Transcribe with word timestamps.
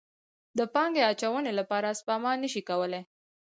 د 0.57 0.59
پانګې 0.73 1.01
اچونې 1.11 1.51
لپاره 1.59 1.97
سپما 1.99 2.31
نه 2.43 2.47
شي 2.53 2.61
کولی. 2.69 3.01